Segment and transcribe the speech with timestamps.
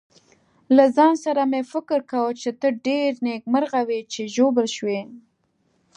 [0.75, 4.99] له ځان سره مې فکر کاوه چې ته ډېر نېکمرغه وې چې ژوبل شوې.